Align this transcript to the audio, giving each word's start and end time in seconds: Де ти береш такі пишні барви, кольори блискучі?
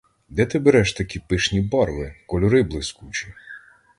Де 0.29 0.45
ти 0.45 0.59
береш 0.59 0.93
такі 0.93 1.19
пишні 1.19 1.61
барви, 1.61 2.13
кольори 2.27 2.63
блискучі? 2.63 3.33